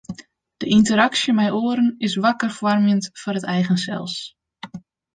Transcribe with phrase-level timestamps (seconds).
[0.59, 4.15] De ynteraksje mei oaren is wakker foarmjend foar it eigen sels.